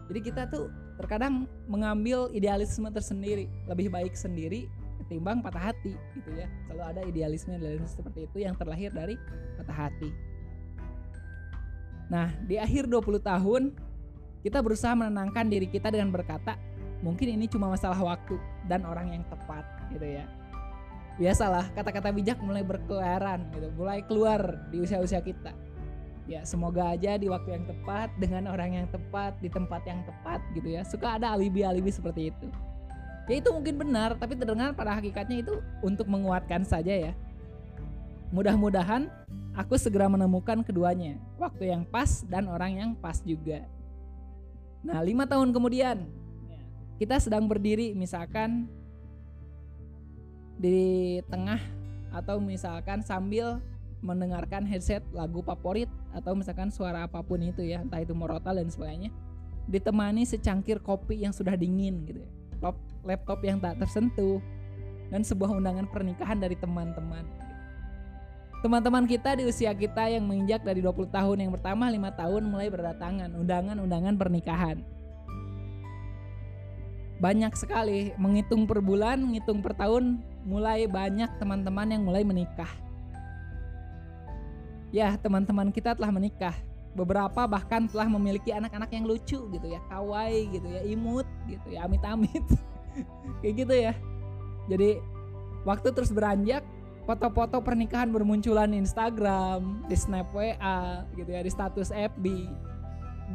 jadi 0.08 0.20
kita 0.24 0.42
tuh 0.48 0.72
terkadang 0.96 1.44
mengambil 1.68 2.32
idealisme 2.32 2.88
tersendiri 2.88 3.46
lebih 3.68 3.92
baik 3.92 4.16
sendiri 4.16 4.66
ketimbang 5.04 5.44
patah 5.44 5.70
hati 5.70 5.94
gitu 6.16 6.30
ya. 6.32 6.48
Selalu 6.66 6.82
ada 6.82 7.00
idealisme 7.04 7.52
idealisme 7.54 7.86
seperti 7.86 8.24
itu 8.24 8.40
yang 8.42 8.56
terlahir 8.56 8.88
dari 8.90 9.20
patah 9.60 9.76
hati. 9.88 10.10
Nah 12.08 12.32
di 12.48 12.56
akhir 12.56 12.88
20 12.88 13.20
tahun 13.20 13.62
kita 14.40 14.64
berusaha 14.64 14.96
menenangkan 14.96 15.52
diri 15.52 15.68
kita 15.68 15.92
dengan 15.92 16.08
berkata 16.08 16.56
mungkin 17.04 17.36
ini 17.36 17.46
cuma 17.46 17.68
masalah 17.68 18.00
waktu 18.00 18.40
dan 18.66 18.88
orang 18.88 19.12
yang 19.12 19.22
tepat 19.28 19.62
gitu 19.92 20.18
ya 20.18 20.24
biasalah 21.18 21.74
kata-kata 21.74 22.14
bijak 22.14 22.38
mulai 22.38 22.62
berkeliaran 22.62 23.42
gitu 23.50 23.68
mulai 23.74 24.00
keluar 24.06 24.70
di 24.70 24.80
usia-usia 24.80 25.18
kita. 25.18 25.50
Ya 26.28 26.44
semoga 26.44 26.94
aja 26.94 27.16
di 27.18 27.26
waktu 27.26 27.56
yang 27.58 27.64
tepat 27.66 28.12
dengan 28.20 28.52
orang 28.52 28.76
yang 28.78 28.86
tepat 28.92 29.34
di 29.42 29.50
tempat 29.50 29.82
yang 29.88 30.04
tepat 30.06 30.40
gitu 30.54 30.68
ya 30.70 30.86
suka 30.86 31.18
ada 31.18 31.34
alibi-alibi 31.34 31.90
seperti 31.90 32.30
itu. 32.30 32.48
Ya 33.28 33.42
itu 33.42 33.50
mungkin 33.50 33.76
benar 33.76 34.14
tapi 34.16 34.38
terdengar 34.38 34.72
pada 34.72 34.94
hakikatnya 34.96 35.42
itu 35.42 35.58
untuk 35.82 36.06
menguatkan 36.06 36.62
saja 36.62 36.94
ya. 36.94 37.12
Mudah-mudahan 38.28 39.08
aku 39.56 39.74
segera 39.80 40.06
menemukan 40.06 40.62
keduanya 40.62 41.18
waktu 41.40 41.72
yang 41.72 41.82
pas 41.88 42.22
dan 42.28 42.46
orang 42.46 42.76
yang 42.76 42.90
pas 42.94 43.18
juga. 43.24 43.64
Nah 44.84 45.00
lima 45.02 45.26
tahun 45.26 45.50
kemudian 45.50 46.06
kita 47.00 47.18
sedang 47.18 47.48
berdiri 47.48 47.96
misalkan 47.96 48.68
di 50.58 51.18
tengah 51.30 51.62
atau 52.10 52.42
misalkan 52.42 53.00
sambil 53.00 53.62
mendengarkan 54.02 54.66
headset 54.66 55.02
lagu 55.10 55.42
favorit 55.42 55.90
atau 56.14 56.34
misalkan 56.34 56.70
suara 56.70 57.06
apa 57.06 57.22
pun 57.22 57.42
itu 57.42 57.62
ya 57.66 57.82
entah 57.82 58.02
itu 58.02 58.14
morotal 58.14 58.58
dan 58.58 58.70
sebagainya 58.70 59.10
ditemani 59.68 60.24
secangkir 60.24 60.80
kopi 60.80 61.22
yang 61.22 61.34
sudah 61.34 61.54
dingin 61.54 62.02
gitu 62.08 62.24
ya. 62.24 62.30
Laptop 63.06 63.38
yang 63.46 63.62
tak 63.62 63.78
tersentuh 63.78 64.42
dan 65.12 65.22
sebuah 65.22 65.54
undangan 65.54 65.86
pernikahan 65.86 66.40
dari 66.40 66.58
teman-teman. 66.58 67.22
Teman-teman 68.58 69.06
kita 69.06 69.38
di 69.38 69.46
usia 69.46 69.70
kita 69.70 70.10
yang 70.10 70.26
menginjak 70.26 70.66
dari 70.66 70.82
20 70.82 71.14
tahun 71.14 71.36
yang 71.46 71.52
pertama 71.54 71.86
lima 71.86 72.10
tahun 72.10 72.42
mulai 72.42 72.66
berdatangan 72.66 73.30
undangan-undangan 73.38 74.14
pernikahan. 74.18 74.82
Banyak 77.22 77.54
sekali 77.54 78.10
menghitung 78.18 78.66
per 78.66 78.82
bulan 78.82 79.22
menghitung 79.22 79.62
per 79.62 79.78
tahun 79.78 80.18
mulai 80.48 80.88
banyak 80.88 81.28
teman-teman 81.36 81.92
yang 81.92 82.02
mulai 82.08 82.24
menikah. 82.24 82.72
Ya, 84.88 85.12
teman-teman 85.20 85.68
kita 85.68 85.92
telah 85.92 86.08
menikah. 86.08 86.56
Beberapa 86.96 87.44
bahkan 87.44 87.84
telah 87.84 88.08
memiliki 88.08 88.48
anak-anak 88.48 88.88
yang 88.88 89.04
lucu 89.04 89.44
gitu 89.44 89.66
ya, 89.68 89.76
kawaii 89.92 90.48
gitu 90.48 90.64
ya, 90.64 90.80
imut 90.88 91.28
gitu 91.44 91.76
ya, 91.76 91.84
amit-amit. 91.84 92.40
Kayak 93.44 93.54
gitu 93.60 93.74
ya. 93.76 93.92
Jadi 94.72 94.96
waktu 95.68 95.92
terus 95.92 96.08
beranjak, 96.08 96.64
foto-foto 97.04 97.60
pernikahan 97.60 98.08
bermunculan 98.08 98.72
di 98.72 98.80
Instagram, 98.80 99.84
di 99.84 99.96
Snap 100.00 100.32
WA 100.32 101.04
gitu 101.12 101.28
ya, 101.28 101.44
di 101.44 101.52
status 101.52 101.92
FB, 101.92 102.24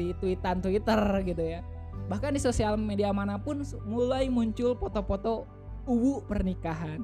di 0.02 0.08
tweetan 0.18 0.66
Twitter 0.66 1.02
gitu 1.22 1.44
ya. 1.46 1.62
Bahkan 2.10 2.34
di 2.34 2.42
sosial 2.42 2.74
media 2.82 3.14
mana 3.14 3.38
pun 3.38 3.62
mulai 3.86 4.28
muncul 4.34 4.74
foto-foto 4.76 5.46
uwu 5.88 6.24
pernikahan. 6.26 7.04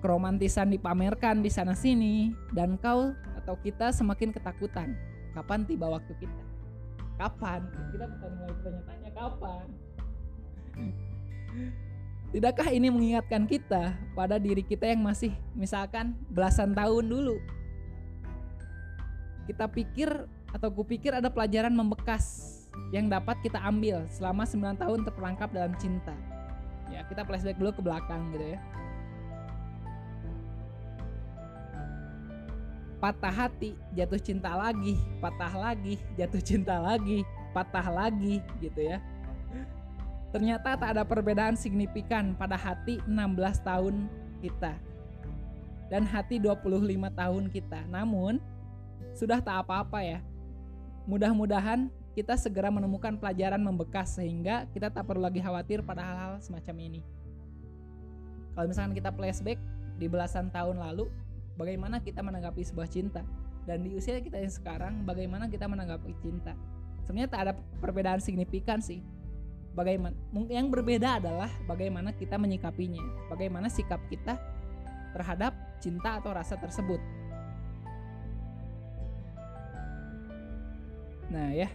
Keromantisan 0.00 0.68
dipamerkan 0.68 1.40
di 1.40 1.48
sana 1.48 1.72
sini 1.72 2.36
dan 2.52 2.76
kau 2.76 3.16
atau 3.40 3.56
kita 3.64 3.92
semakin 3.92 4.32
ketakutan. 4.32 4.92
Kapan 5.32 5.64
tiba 5.64 5.88
waktu 5.88 6.12
kita? 6.20 6.44
Kapan? 7.16 7.64
Kita 7.92 8.04
bukan 8.08 8.30
mulai 8.36 8.54
bertanya-tanya 8.60 9.10
kapan. 9.16 9.66
Tidakkah 12.34 12.68
ini 12.74 12.90
mengingatkan 12.90 13.46
kita 13.46 13.94
pada 14.12 14.42
diri 14.42 14.66
kita 14.66 14.90
yang 14.90 15.06
masih 15.06 15.30
misalkan 15.54 16.18
belasan 16.34 16.74
tahun 16.74 17.06
dulu? 17.06 17.38
Kita 19.46 19.70
pikir 19.70 20.10
atau 20.50 20.68
kupikir 20.74 21.14
ada 21.14 21.30
pelajaran 21.30 21.70
membekas 21.70 22.50
yang 22.90 23.06
dapat 23.06 23.38
kita 23.42 23.62
ambil 23.62 24.02
selama 24.10 24.42
9 24.42 24.82
tahun 24.82 25.00
terperangkap 25.06 25.48
dalam 25.54 25.78
cinta. 25.78 26.14
Ya, 26.92 27.06
kita 27.08 27.24
flashback 27.24 27.56
dulu 27.56 27.70
ke 27.72 27.82
belakang 27.82 28.32
gitu 28.32 28.56
ya. 28.56 28.60
patah 33.04 33.28
hati, 33.28 33.76
jatuh 33.92 34.16
cinta 34.16 34.56
lagi, 34.56 34.96
patah 35.20 35.52
lagi, 35.52 36.00
jatuh 36.16 36.40
cinta 36.40 36.80
lagi, 36.80 37.20
patah 37.52 37.92
lagi 37.92 38.40
gitu 38.64 38.80
ya. 38.80 38.96
Ternyata 40.32 40.72
tak 40.80 40.96
ada 40.96 41.04
perbedaan 41.04 41.52
signifikan 41.52 42.32
pada 42.32 42.56
hati 42.56 43.04
16 43.04 43.60
tahun 43.60 44.08
kita 44.40 44.72
dan 45.92 46.08
hati 46.08 46.40
25 46.40 46.64
tahun 47.12 47.44
kita. 47.52 47.84
Namun 47.92 48.40
sudah 49.12 49.44
tak 49.44 49.68
apa-apa 49.68 50.00
ya. 50.00 50.24
Mudah-mudahan 51.04 51.92
kita 52.16 52.40
segera 52.40 52.72
menemukan 52.72 53.20
pelajaran 53.20 53.60
membekas 53.60 54.16
sehingga 54.16 54.64
kita 54.72 54.88
tak 54.88 55.04
perlu 55.04 55.28
lagi 55.28 55.44
khawatir 55.44 55.84
pada 55.84 56.00
hal-hal 56.00 56.23
semacam 56.42 56.76
ini. 56.80 57.00
Kalau 58.54 58.66
misalkan 58.70 58.94
kita 58.94 59.10
flashback 59.10 59.58
di 59.98 60.06
belasan 60.06 60.50
tahun 60.54 60.78
lalu, 60.78 61.10
bagaimana 61.58 61.98
kita 61.98 62.22
menanggapi 62.22 62.62
sebuah 62.62 62.86
cinta? 62.86 63.26
Dan 63.64 63.82
di 63.82 63.96
usia 63.96 64.20
kita 64.20 64.38
yang 64.38 64.52
sekarang 64.52 64.94
bagaimana 65.02 65.50
kita 65.50 65.66
menanggapi 65.66 66.14
cinta? 66.22 66.54
Sebenarnya 67.04 67.30
tak 67.30 67.40
ada 67.48 67.52
perbedaan 67.82 68.20
signifikan 68.20 68.78
sih. 68.78 69.02
Bagaimana 69.74 70.14
yang 70.46 70.70
berbeda 70.70 71.18
adalah 71.18 71.50
bagaimana 71.66 72.14
kita 72.14 72.38
menyikapinya 72.38 73.02
bagaimana 73.26 73.66
sikap 73.66 73.98
kita 74.06 74.38
terhadap 75.10 75.50
cinta 75.82 76.22
atau 76.22 76.30
rasa 76.30 76.54
tersebut. 76.54 77.02
Nah 81.34 81.50
ya 81.50 81.66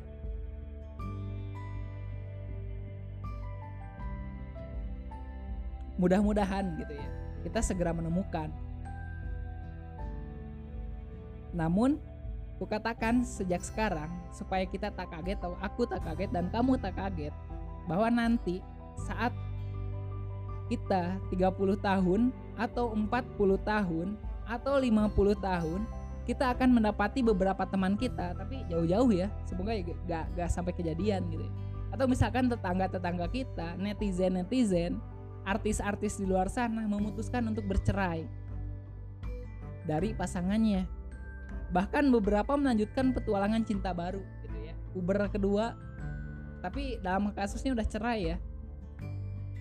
mudah-mudahan 5.99 6.79
gitu 6.79 6.95
ya 6.95 7.07
kita 7.43 7.59
segera 7.59 7.91
menemukan 7.91 8.47
namun, 11.53 11.97
kukatakan 12.61 13.23
sejak 13.23 13.63
sekarang 13.63 14.11
supaya 14.35 14.67
kita 14.67 14.91
tak 14.91 15.09
kaget 15.09 15.39
atau 15.39 15.55
aku 15.63 15.87
tak 15.87 16.03
kaget 16.03 16.29
dan 16.29 16.51
kamu 16.51 16.75
tak 16.75 16.93
kaget 16.99 17.31
bahwa 17.87 18.11
nanti 18.11 18.59
saat 19.07 19.31
kita 20.67 21.17
30 21.31 21.79
tahun 21.79 22.21
atau 22.59 22.91
40 22.93 23.07
tahun 23.63 24.07
atau 24.43 24.75
50 24.75 25.39
tahun 25.39 25.79
kita 26.27 26.51
akan 26.53 26.69
mendapati 26.77 27.25
beberapa 27.25 27.63
teman 27.65 27.97
kita 27.97 28.37
tapi 28.37 28.61
jauh-jauh 28.69 29.09
ya 29.09 29.31
semoga 29.47 29.73
ya 29.73 29.81
gak, 30.05 30.25
gak 30.37 30.49
sampai 30.51 30.75
kejadian 30.75 31.25
gitu 31.31 31.41
ya. 31.41 31.51
atau 31.95 32.05
misalkan 32.05 32.51
tetangga-tetangga 32.51 33.31
kita 33.33 33.79
netizen-netizen 33.81 34.99
artis-artis 35.49 36.21
di 36.21 36.29
luar 36.29 36.45
sana 36.53 36.85
memutuskan 36.85 37.41
untuk 37.49 37.65
bercerai 37.65 38.29
dari 39.89 40.13
pasangannya. 40.13 40.85
Bahkan 41.73 42.13
beberapa 42.13 42.53
melanjutkan 42.53 43.09
petualangan 43.17 43.65
cinta 43.65 43.89
baru 43.89 44.21
gitu 44.45 44.57
ya. 44.61 44.73
Uber 44.93 45.25
kedua 45.33 45.73
tapi 46.61 47.01
dalam 47.01 47.33
kasusnya 47.33 47.73
udah 47.73 47.87
cerai 47.89 48.35
ya. 48.35 48.37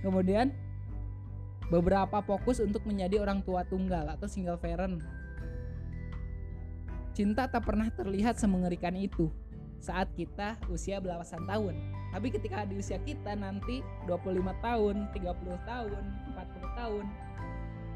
Kemudian 0.05 0.53
beberapa 1.72 2.20
fokus 2.20 2.61
untuk 2.61 2.85
menjadi 2.85 3.24
orang 3.24 3.40
tua 3.40 3.64
tunggal 3.64 4.12
atau 4.12 4.29
single 4.29 4.61
parent. 4.61 5.01
Cinta 7.16 7.48
tak 7.51 7.66
pernah 7.66 7.88
terlihat 7.90 8.38
semengerikan 8.38 8.94
itu 8.94 9.33
saat 9.79 10.11
kita 10.19 10.59
usia 10.69 10.99
belasan 10.99 11.47
tahun. 11.47 11.75
Tapi 12.11 12.35
ketika 12.35 12.64
di 12.67 12.81
usia 12.81 12.99
kita 13.05 13.37
nanti 13.37 13.85
25 14.09 14.43
tahun 14.64 14.97
30 15.12 15.69
tahun 15.69 16.03
40 16.35 16.79
tahun 16.79 17.05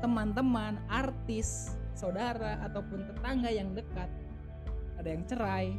teman-teman 0.03 0.83
artis 0.91 1.79
saudara 1.95 2.59
ataupun 2.67 3.07
tetangga 3.07 3.49
yang 3.55 3.71
dekat 3.71 4.11
ada 4.99 5.09
yang 5.15 5.23
cerai 5.31 5.71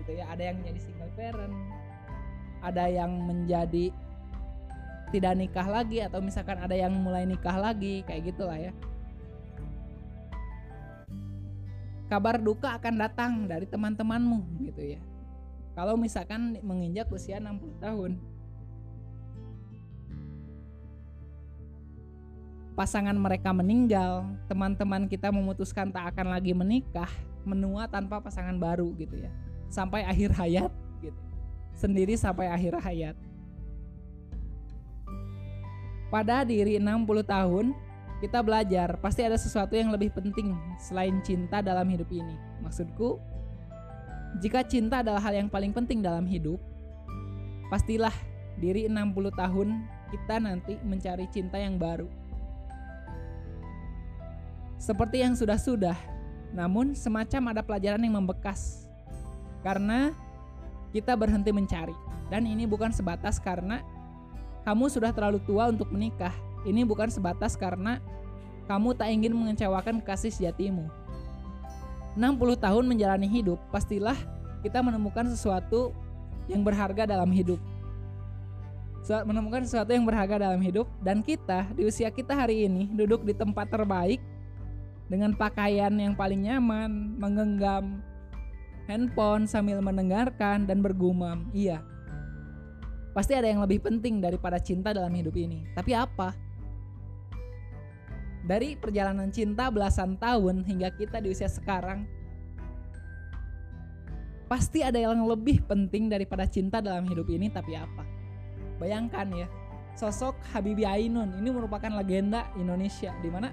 gitu 0.00 0.16
ya 0.16 0.24
ada 0.32 0.42
yang 0.48 0.56
menjadi 0.64 0.80
single 0.80 1.12
parent 1.12 1.52
ada 2.64 2.84
yang 2.88 3.12
menjadi 3.28 3.92
tidak 5.12 5.32
nikah 5.36 5.68
lagi 5.68 6.00
atau 6.04 6.20
misalkan 6.20 6.56
ada 6.60 6.76
yang 6.76 6.92
mulai 6.92 7.24
nikah 7.24 7.56
lagi 7.56 8.04
kayak 8.04 8.28
gitulah 8.28 8.60
ya. 8.60 8.72
Kabar 12.08 12.40
duka 12.40 12.76
akan 12.76 12.94
datang 12.96 13.32
dari 13.48 13.68
teman-temanmu 13.68 14.64
gitu 14.64 14.96
ya 14.96 15.00
kalau 15.78 15.94
misalkan 15.94 16.58
menginjak 16.58 17.06
usia 17.14 17.38
60 17.38 17.78
tahun 17.78 18.18
pasangan 22.74 23.14
mereka 23.14 23.54
meninggal, 23.54 24.26
teman-teman 24.50 25.06
kita 25.06 25.30
memutuskan 25.30 25.90
tak 25.90 26.14
akan 26.14 26.34
lagi 26.34 26.50
menikah, 26.50 27.10
menua 27.42 27.86
tanpa 27.86 28.22
pasangan 28.22 28.54
baru 28.58 28.90
gitu 28.98 29.18
ya. 29.18 29.30
Sampai 29.66 30.02
akhir 30.02 30.34
hayat 30.34 30.70
gitu. 31.02 31.18
Sendiri 31.74 32.14
sampai 32.14 32.50
akhir 32.50 32.78
hayat. 32.78 33.18
Pada 36.10 36.46
diri 36.46 36.78
60 36.78 37.22
tahun, 37.22 37.74
kita 38.22 38.42
belajar 38.42 38.98
pasti 38.98 39.26
ada 39.26 39.38
sesuatu 39.38 39.74
yang 39.78 39.90
lebih 39.94 40.10
penting 40.14 40.54
selain 40.78 41.18
cinta 41.22 41.58
dalam 41.58 41.86
hidup 41.90 42.10
ini. 42.14 42.34
Maksudku, 42.62 43.37
jika 44.36 44.60
cinta 44.60 45.00
adalah 45.00 45.24
hal 45.24 45.32
yang 45.32 45.48
paling 45.48 45.72
penting 45.72 46.04
dalam 46.04 46.28
hidup, 46.28 46.60
pastilah 47.72 48.12
diri 48.60 48.84
60 48.84 49.32
tahun 49.32 49.68
kita 50.12 50.36
nanti 50.40 50.76
mencari 50.84 51.24
cinta 51.32 51.56
yang 51.56 51.80
baru 51.80 52.08
seperti 54.78 55.26
yang 55.26 55.34
sudah-sudah, 55.34 55.98
namun 56.54 56.94
semacam 56.94 57.50
ada 57.50 57.62
pelajaran 57.66 57.98
yang 57.98 58.14
membekas. 58.14 58.86
Karena 59.66 60.14
kita 60.94 61.18
berhenti 61.18 61.50
mencari. 61.50 61.92
Dan 62.30 62.46
ini 62.46 62.62
bukan 62.62 62.94
sebatas 62.94 63.42
karena 63.42 63.82
kamu 64.62 64.86
sudah 64.86 65.10
terlalu 65.10 65.42
tua 65.42 65.74
untuk 65.74 65.90
menikah. 65.90 66.32
Ini 66.62 66.86
bukan 66.86 67.10
sebatas 67.10 67.58
karena 67.58 67.98
kamu 68.70 68.94
tak 68.94 69.10
ingin 69.10 69.34
mengecewakan 69.34 69.98
kasih 69.98 70.30
sejatimu. 70.30 70.86
60 72.18 72.58
tahun 72.58 72.84
menjalani 72.90 73.30
hidup, 73.30 73.62
pastilah 73.70 74.18
kita 74.66 74.82
menemukan 74.82 75.30
sesuatu 75.30 75.94
yang 76.50 76.66
berharga 76.66 77.06
dalam 77.06 77.30
hidup. 77.30 77.62
Menemukan 79.06 79.62
sesuatu 79.64 79.94
yang 79.94 80.04
berharga 80.04 80.50
dalam 80.50 80.60
hidup 80.60 80.90
dan 81.00 81.22
kita 81.22 81.70
di 81.72 81.86
usia 81.86 82.10
kita 82.10 82.34
hari 82.34 82.66
ini 82.66 82.90
duduk 82.92 83.24
di 83.24 83.32
tempat 83.32 83.70
terbaik 83.70 84.20
dengan 85.08 85.32
pakaian 85.32 85.94
yang 85.96 86.12
paling 86.12 86.44
nyaman, 86.44 87.16
menggenggam 87.16 88.04
handphone 88.84 89.48
sambil 89.48 89.80
mendengarkan 89.80 90.68
dan 90.68 90.84
bergumam, 90.84 91.48
iya. 91.56 91.80
Pasti 93.16 93.32
ada 93.32 93.48
yang 93.48 93.64
lebih 93.64 93.80
penting 93.80 94.20
daripada 94.20 94.60
cinta 94.60 94.92
dalam 94.92 95.14
hidup 95.14 95.32
ini. 95.38 95.64
Tapi 95.72 95.96
apa? 95.96 96.36
Dari 98.48 98.80
perjalanan 98.80 99.28
cinta 99.28 99.68
belasan 99.68 100.16
tahun 100.16 100.64
hingga 100.64 100.88
kita 100.96 101.20
di 101.20 101.36
usia 101.36 101.52
sekarang, 101.52 102.08
pasti 104.48 104.80
ada 104.80 104.96
yang 104.96 105.20
lebih 105.28 105.60
penting 105.68 106.08
daripada 106.08 106.48
cinta 106.48 106.80
dalam 106.80 107.04
hidup 107.04 107.28
ini, 107.28 107.52
tapi 107.52 107.76
apa? 107.76 108.08
Bayangkan 108.80 109.28
ya, 109.36 109.46
sosok 109.92 110.32
Habibie 110.56 110.88
Ainun 110.88 111.36
ini 111.36 111.52
merupakan 111.52 111.92
legenda 111.92 112.48
Indonesia 112.56 113.12
di 113.20 113.28
mana 113.28 113.52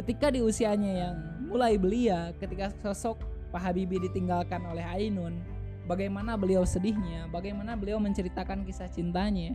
ketika 0.00 0.32
di 0.32 0.40
usianya 0.40 0.92
yang 0.96 1.16
mulai 1.52 1.76
belia, 1.76 2.32
ketika 2.40 2.72
sosok 2.80 3.20
Pak 3.52 3.60
Habibie 3.60 4.00
ditinggalkan 4.00 4.64
oleh 4.64 4.84
Ainun, 4.96 5.44
bagaimana 5.84 6.40
beliau 6.40 6.64
sedihnya, 6.64 7.28
bagaimana 7.28 7.76
beliau 7.76 8.00
menceritakan 8.00 8.64
kisah 8.64 8.88
cintanya, 8.88 9.52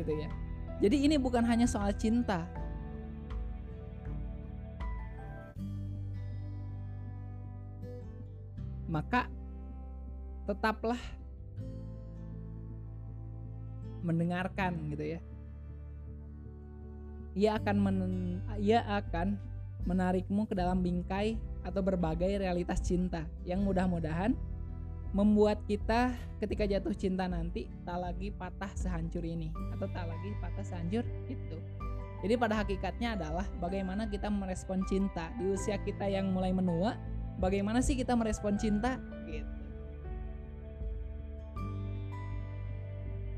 gitu 0.00 0.16
ya. 0.16 0.32
Jadi 0.80 1.08
ini 1.08 1.20
bukan 1.20 1.44
hanya 1.44 1.68
soal 1.68 1.92
cinta, 1.92 2.44
maka 8.86 9.30
tetaplah 10.46 10.98
mendengarkan 14.06 14.94
gitu 14.94 15.18
ya. 15.18 15.20
Ia 17.36 17.50
akan 17.60 17.76
men, 17.76 18.00
ia 18.56 18.80
akan 18.86 19.36
menarikmu 19.84 20.48
ke 20.48 20.54
dalam 20.56 20.80
bingkai 20.80 21.36
atau 21.66 21.82
berbagai 21.82 22.38
realitas 22.40 22.80
cinta 22.80 23.26
yang 23.42 23.66
mudah-mudahan 23.66 24.32
membuat 25.14 25.62
kita 25.66 26.14
ketika 26.42 26.66
jatuh 26.66 26.92
cinta 26.92 27.24
nanti 27.24 27.70
tak 27.86 27.98
lagi 28.02 28.28
patah 28.34 28.70
sehancur 28.74 29.22
ini 29.22 29.48
atau 29.74 29.86
tak 29.90 30.06
lagi 30.06 30.30
patah 30.38 30.64
sehancur 30.66 31.04
itu. 31.30 31.58
Jadi 32.24 32.34
pada 32.40 32.64
hakikatnya 32.64 33.14
adalah 33.14 33.46
bagaimana 33.60 34.08
kita 34.08 34.32
merespon 34.32 34.82
cinta 34.88 35.30
di 35.36 35.52
usia 35.52 35.76
kita 35.84 36.08
yang 36.08 36.32
mulai 36.32 36.50
menua, 36.50 36.96
bagaimana 37.36 37.84
sih 37.84 37.96
kita 37.96 38.16
merespon 38.16 38.56
cinta 38.56 39.00
gitu. 39.28 39.48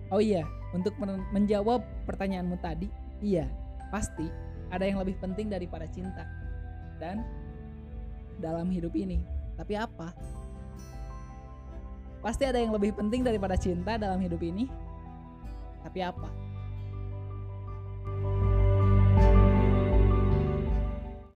Oh 0.09 0.25
iya, 0.25 0.49
untuk 0.73 0.97
menjawab 1.37 1.85
pertanyaanmu 2.09 2.57
tadi, 2.65 2.89
iya, 3.21 3.45
pasti 3.93 4.25
ada 4.73 4.89
yang 4.89 4.97
lebih 5.05 5.21
penting 5.21 5.53
daripada 5.53 5.85
cinta. 5.85 6.25
Dan 6.97 7.21
dalam 8.41 8.73
hidup 8.73 8.97
ini, 8.97 9.21
tapi 9.61 9.77
apa? 9.77 10.17
Pasti 12.25 12.49
ada 12.49 12.57
yang 12.57 12.73
lebih 12.73 12.97
penting 12.97 13.21
daripada 13.21 13.55
cinta 13.55 14.01
dalam 14.01 14.19
hidup 14.19 14.41
ini. 14.41 14.67
Tapi 15.85 16.01
apa? 16.03 16.48